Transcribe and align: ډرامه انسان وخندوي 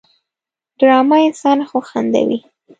ډرامه 0.79 1.17
انسان 1.27 1.57
وخندوي 1.75 2.39